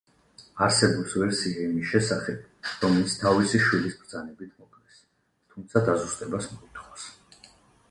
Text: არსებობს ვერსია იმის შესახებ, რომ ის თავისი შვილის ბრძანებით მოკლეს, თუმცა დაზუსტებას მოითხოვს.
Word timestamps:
არსებობს 0.67 1.11
ვერსია 1.23 1.65
იმის 1.65 1.91
შესახებ, 1.91 2.47
რომ 2.85 2.97
ის 3.03 3.13
თავისი 3.25 3.61
შვილის 3.67 4.01
ბრძანებით 4.01 4.57
მოკლეს, 4.65 5.05
თუმცა 5.55 5.87
დაზუსტებას 5.91 6.51
მოითხოვს. 6.57 7.09